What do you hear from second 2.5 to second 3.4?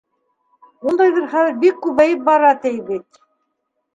ти, бит.